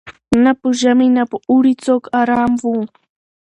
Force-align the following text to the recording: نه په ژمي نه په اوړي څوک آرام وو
نه 0.43 0.51
په 0.59 0.67
ژمي 0.81 1.09
نه 1.17 1.23
په 1.31 1.37
اوړي 1.51 1.73
څوک 1.85 2.03
آرام 2.21 2.51
وو 2.63 2.77